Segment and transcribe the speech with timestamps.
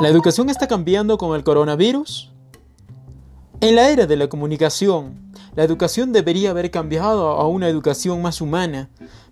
[0.00, 2.32] ¿La educación está cambiando con el coronavirus?
[3.60, 8.40] En la era de la comunicación, la educación debería haber cambiado a una educación más
[8.40, 8.88] humana,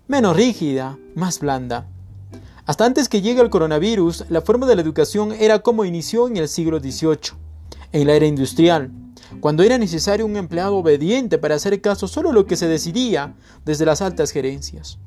[0.07, 1.87] menos rígida, más blanda.
[2.67, 6.37] Hasta antes que llegue el coronavirus, la forma de la educación era como inició en
[6.37, 7.33] el siglo XVIII,
[7.91, 8.91] en la era industrial,
[9.39, 13.33] cuando era necesario un empleado obediente para hacer caso solo a lo que se decidía
[13.65, 14.99] desde las altas gerencias.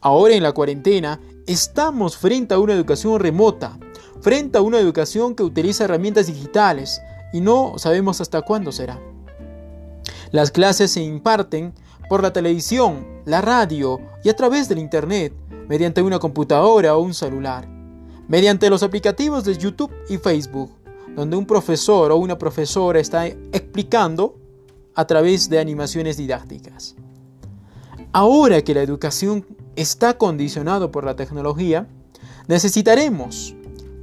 [0.00, 3.78] Ahora en la cuarentena estamos frente a una educación remota,
[4.24, 7.02] frente a una educación que utiliza herramientas digitales
[7.34, 8.98] y no sabemos hasta cuándo será.
[10.32, 11.74] Las clases se imparten
[12.08, 15.34] por la televisión, la radio y a través del Internet,
[15.68, 17.68] mediante una computadora o un celular,
[18.26, 20.70] mediante los aplicativos de YouTube y Facebook,
[21.14, 24.38] donde un profesor o una profesora está explicando
[24.94, 26.96] a través de animaciones didácticas.
[28.10, 29.44] Ahora que la educación
[29.76, 31.86] está condicionado por la tecnología,
[32.48, 33.54] necesitaremos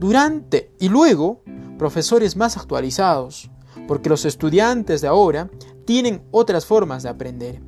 [0.01, 1.43] durante y luego
[1.77, 3.51] profesores más actualizados,
[3.87, 5.51] porque los estudiantes de ahora
[5.85, 7.61] tienen otras formas de aprender.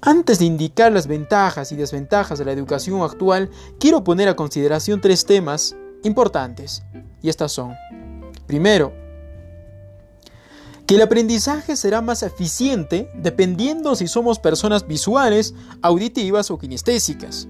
[0.00, 5.02] Antes de indicar las ventajas y desventajas de la educación actual, quiero poner a consideración
[5.02, 6.82] tres temas importantes,
[7.20, 7.74] y estas son,
[8.46, 8.94] primero,
[10.86, 17.46] que el aprendizaje será más eficiente dependiendo si somos personas visuales, auditivas o kinestésicas.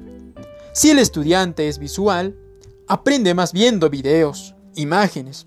[0.72, 2.34] Si el estudiante es visual,
[2.88, 5.46] aprende más viendo videos, imágenes,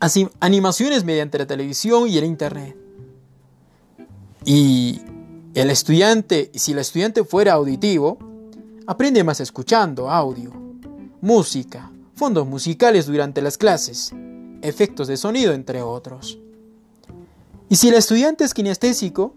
[0.00, 2.76] así, animaciones mediante la televisión y el internet.
[4.44, 5.00] Y
[5.54, 8.18] el estudiante, si el estudiante fuera auditivo,
[8.86, 10.52] aprende más escuchando audio,
[11.20, 14.12] música, fondos musicales durante las clases,
[14.62, 16.38] efectos de sonido, entre otros.
[17.68, 19.32] Y si el estudiante es kinestésico,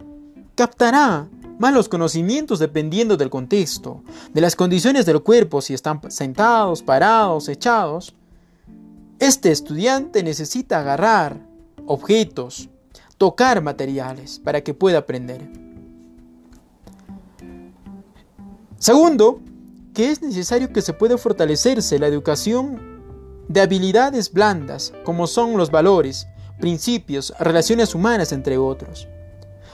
[0.54, 7.48] captará malos conocimientos dependiendo del contexto, de las condiciones del cuerpo, si están sentados, parados,
[7.48, 8.14] echados.
[9.18, 11.40] Este estudiante necesita agarrar
[11.86, 12.68] objetos,
[13.18, 15.48] tocar materiales para que pueda aprender.
[18.78, 19.40] Segundo,
[19.94, 22.96] que es necesario que se pueda fortalecerse la educación
[23.48, 26.26] de habilidades blandas, como son los valores,
[26.60, 29.08] principios, relaciones humanas, entre otros,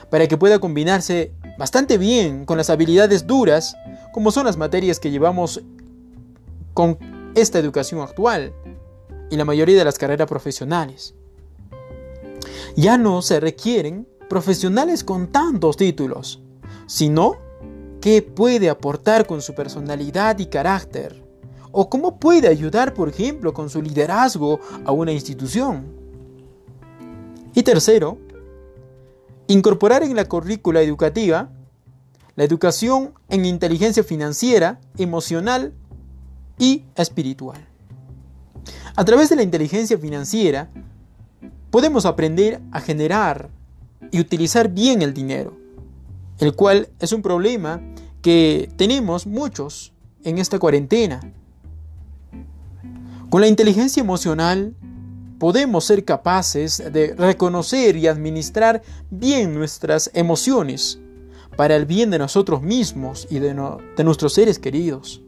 [0.09, 3.75] para que pueda combinarse bastante bien con las habilidades duras,
[4.11, 5.61] como son las materias que llevamos
[6.73, 6.97] con
[7.35, 8.53] esta educación actual
[9.29, 11.15] y la mayoría de las carreras profesionales.
[12.75, 16.41] Ya no se requieren profesionales con tantos títulos,
[16.87, 17.37] sino
[18.01, 21.23] qué puede aportar con su personalidad y carácter,
[21.71, 25.85] o cómo puede ayudar, por ejemplo, con su liderazgo a una institución.
[27.55, 28.17] Y tercero,
[29.47, 31.49] Incorporar en la currícula educativa
[32.35, 35.73] la educación en inteligencia financiera, emocional
[36.57, 37.67] y espiritual.
[38.95, 40.69] A través de la inteligencia financiera
[41.69, 43.49] podemos aprender a generar
[44.11, 45.57] y utilizar bien el dinero,
[46.39, 47.81] el cual es un problema
[48.21, 49.93] que tenemos muchos
[50.23, 51.19] en esta cuarentena.
[53.29, 54.75] Con la inteligencia emocional
[55.43, 61.01] podemos ser capaces de reconocer y administrar bien nuestras emociones
[61.57, 65.21] para el bien de nosotros mismos y de, nuestros seres queridos.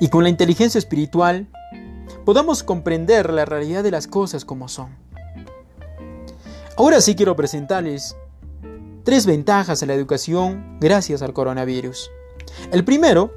[0.00, 1.46] Y con la inteligencia espiritual
[2.24, 4.88] podamos comprender la realidad de las cosas como son.
[6.76, 8.16] Ahora sí quiero presentarles
[9.04, 12.10] tres ventajas a la educación gracias al coronavirus.
[12.72, 13.32] El primero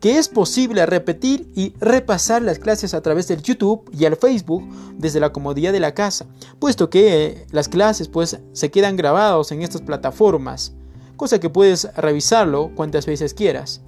[0.00, 4.66] que es posible repetir y repasar las clases a través del YouTube y el Facebook
[4.96, 6.26] desde la comodidad de la casa,
[6.58, 10.72] puesto que eh, las clases pues se quedan grabados en estas plataformas,
[11.16, 13.82] cosa que puedes revisarlo cuantas veces quieras,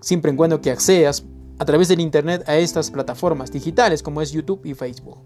[0.00, 1.24] siempre en cuando que accedas
[1.58, 5.18] a través del internet a estas plataformas digitales como es YouTube y Facebook.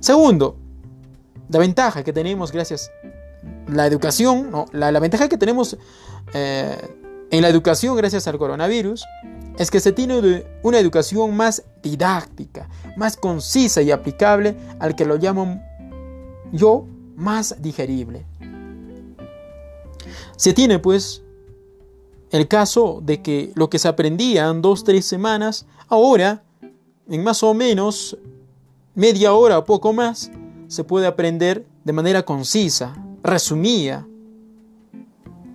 [0.00, 0.56] Segundo,
[1.48, 2.90] la ventaja que tenemos gracias
[3.68, 5.78] a la educación, la, ventaja que tenemos
[6.34, 6.76] eh,
[7.30, 9.04] en la educación gracias al coronavirus
[9.58, 15.16] es que se tiene una educación más didáctica, más concisa y aplicable al que lo
[15.16, 15.62] llamo
[16.52, 18.26] yo más digerible.
[20.36, 21.22] Se tiene pues
[22.30, 26.42] el caso de que lo que se aprendía en dos, tres semanas, ahora,
[27.08, 28.16] en más o menos
[28.94, 30.30] media hora o poco más,
[30.68, 34.06] se puede aprender de manera concisa, resumida.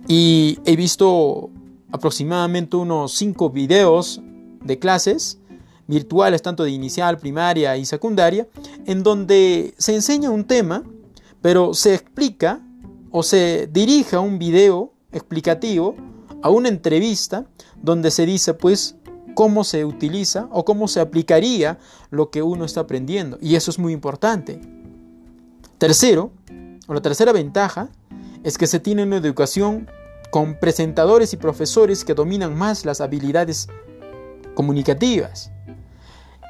[0.06, 1.50] Y he visto
[1.90, 4.20] aproximadamente unos 5 videos
[4.64, 5.38] de clases
[5.86, 8.48] virtuales, tanto de inicial, primaria y secundaria,
[8.86, 10.82] en donde se enseña un tema,
[11.40, 12.60] pero se explica
[13.10, 15.94] o se dirige a un video explicativo,
[16.42, 17.46] a una entrevista,
[17.80, 18.96] donde se dice pues
[19.34, 21.78] cómo se utiliza o cómo se aplicaría
[22.10, 23.38] lo que uno está aprendiendo.
[23.40, 24.60] Y eso es muy importante.
[25.78, 26.32] Tercero,
[26.86, 27.90] o la tercera ventaja,
[28.42, 29.88] es que se tiene una educación
[30.30, 33.68] con presentadores y profesores que dominan más las habilidades
[34.54, 35.50] comunicativas.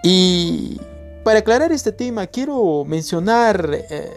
[0.02, 0.80] Y
[1.24, 4.16] para aclarar este tema, quiero mencionar eh,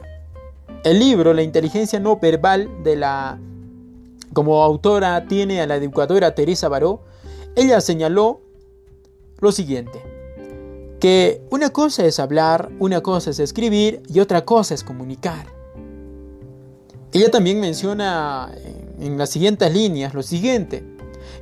[0.84, 3.40] el libro La inteligencia no verbal de la
[4.34, 7.02] como autora tiene a la educadora Teresa Baró.
[7.56, 8.42] Ella señaló
[9.40, 10.02] lo siguiente,
[11.00, 15.48] que una cosa es hablar, una cosa es escribir y otra cosa es comunicar.
[17.12, 18.52] Ella también menciona
[19.00, 20.84] en las siguientes líneas lo siguiente,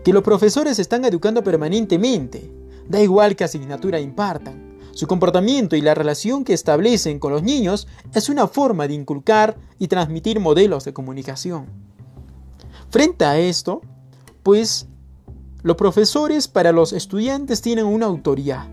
[0.04, 2.52] que los profesores están educando permanentemente,
[2.88, 4.78] da igual qué asignatura impartan.
[4.92, 9.58] Su comportamiento y la relación que establecen con los niños es una forma de inculcar
[9.78, 11.68] y transmitir modelos de comunicación.
[12.90, 13.82] Frente a esto,
[14.42, 14.88] pues
[15.62, 18.68] los profesores para los estudiantes tienen una autoridad.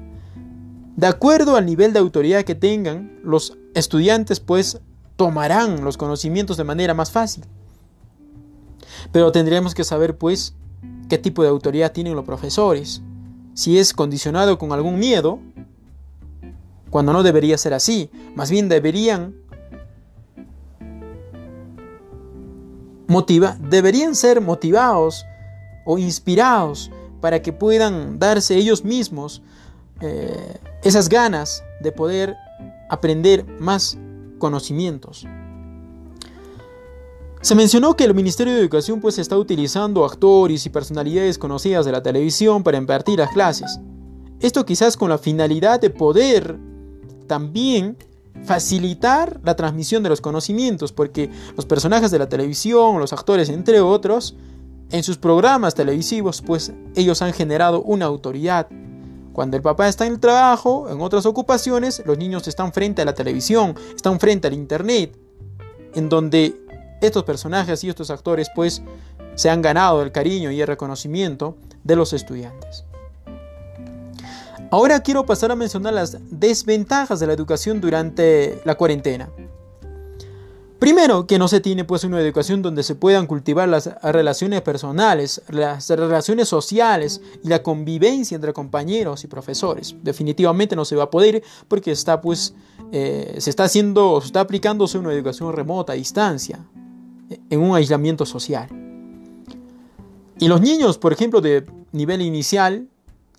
[0.97, 4.81] De acuerdo al nivel de autoridad que tengan, los estudiantes pues
[5.17, 7.45] tomarán los conocimientos de manera más fácil.
[9.13, 10.55] Pero tendríamos que saber pues
[11.09, 13.03] qué tipo de autoridad tienen los profesores.
[13.55, 15.39] Si es condicionado con algún miedo
[16.91, 18.09] cuando no debería ser así.
[18.37, 19.35] Más bien deberían
[23.61, 25.25] deberían ser motivados
[25.85, 29.43] o inspirados para que puedan darse ellos mismos
[30.01, 32.37] eh, esas ganas de poder
[32.89, 33.99] aprender más
[34.39, 35.27] conocimientos.
[37.45, 41.93] Se mencionó que el Ministerio de Educación pues está utilizando actores y personalidades conocidas de
[41.93, 43.79] la televisión para impartir las clases.
[44.41, 46.59] Esto quizás con la finalidad de poder
[47.27, 47.99] también
[48.45, 53.83] facilitar la transmisión de los conocimientos, porque los personajes de la televisión, los actores entre
[53.83, 54.35] otros,
[54.91, 58.69] en sus programas televisivos, pues ellos han generado una autoridad.
[59.35, 63.05] Cuando el papá está en el trabajo, en otras ocupaciones, los niños están frente a
[63.05, 65.15] la televisión, están frente al internet,
[65.95, 66.64] en donde
[67.07, 68.83] estos personajes y estos actores pues
[69.35, 72.85] se han ganado el cariño y el reconocimiento de los estudiantes.
[74.71, 79.31] Ahora quiero pasar a mencionar las desventajas de la educación durante la cuarentena.
[80.85, 85.41] Primero, que no se tiene pues una educación donde se puedan cultivar las relaciones personales,
[85.49, 89.95] las relaciones sociales y la convivencia entre compañeros y profesores.
[90.03, 92.55] Definitivamente no se va a poder porque está pues
[92.93, 96.59] eh, se está haciendo, se está aplicándose una educación remota a distancia,
[97.51, 98.69] en un aislamiento social.
[100.39, 102.89] Y los niños, por ejemplo, de nivel inicial,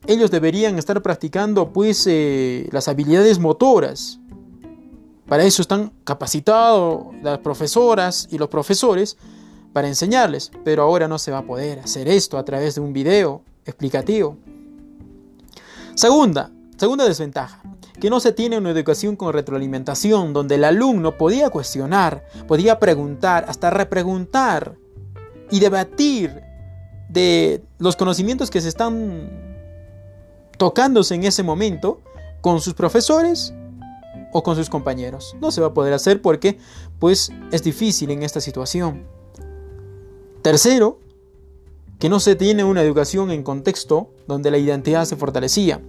[0.08, 4.20] ellos deberían estar practicando pues eh, las habilidades motoras.
[5.28, 9.18] Para eso están capacitados las profesoras y los profesores
[9.74, 12.94] para enseñarles, pero ahora no se va a poder hacer esto a través de un
[12.94, 14.38] video explicativo.
[15.96, 17.62] Segunda, segunda desventaja,
[18.00, 23.46] que no se tiene una educación con retroalimentación donde el alumno podía cuestionar, podía preguntar,
[23.48, 24.76] hasta repreguntar
[25.52, 26.42] y debatir
[27.10, 29.30] de los conocimientos que se están
[30.58, 32.02] tocándose en ese momento
[32.42, 33.54] con sus profesores
[34.34, 35.36] o con sus compañeros.
[35.40, 36.58] No se va a poder hacer porque
[37.00, 39.06] pues es difícil en esta situación.
[40.42, 41.00] Tercero,
[42.00, 45.82] que no se tiene una educación en contexto donde la identidad se fortalecía.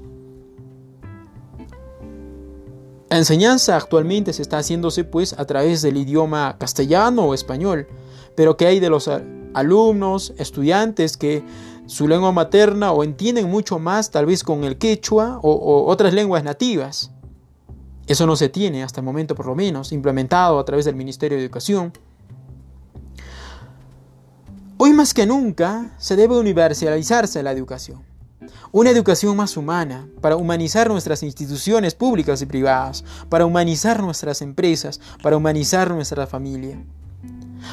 [3.16, 7.88] La enseñanza actualmente se está haciéndose pues a través del idioma castellano o español,
[8.34, 9.08] pero ¿qué hay de los
[9.54, 11.42] alumnos, estudiantes que
[11.86, 16.44] su lengua materna o entienden mucho más tal vez con el quechua o, otras lenguas
[16.44, 17.10] nativas.
[18.06, 21.38] Eso no se tiene hasta el momento por lo menos, implementado a través del Ministerio
[21.38, 21.94] de Educación.
[24.76, 28.15] Hoy más que nunca se debe universalizarse la educación.
[28.72, 35.00] Una educación más humana, para humanizar nuestras instituciones públicas y privadas, para humanizar nuestras empresas,
[35.22, 36.82] para humanizar nuestra familia.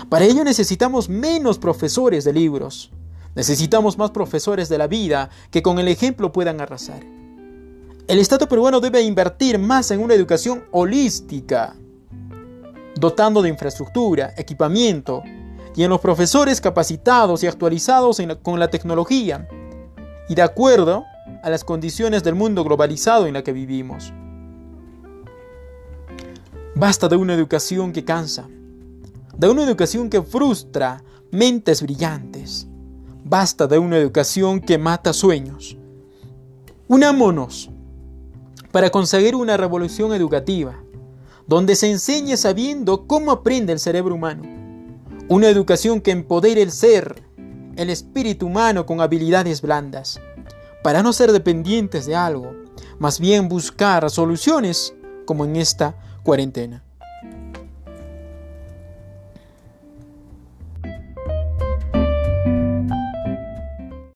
[0.09, 2.91] Para ello necesitamos menos profesores de libros,
[3.35, 7.03] Necesitamos más profesores de la vida que con el ejemplo puedan arrasar.
[8.07, 11.75] El Estado peruano debe invertir más en una educación holística,
[12.95, 15.23] dotando de infraestructura, equipamiento
[15.75, 19.47] y en los profesores capacitados y actualizados con la tecnología
[20.33, 21.05] y de acuerdo
[21.43, 24.11] a las condiciones del mundo globalizado en la que vivimos.
[26.73, 28.47] Basta de una educación que cansa,
[29.37, 32.67] de una educación que frustra mentes brillantes
[33.23, 35.77] Basta de una educación que mata sueños.
[36.87, 37.69] Unámonos
[38.71, 40.83] para conseguir una revolución educativa,
[41.45, 44.41] donde se enseñe sabiendo cómo aprende el cerebro humano.
[45.29, 47.21] Una educación que empodere el ser,
[47.75, 50.19] el espíritu humano con habilidades blandas.
[50.83, 52.53] para no ser dependientes de algo,
[52.99, 54.93] más bien buscar soluciones
[55.25, 56.83] como en esta cuarentena.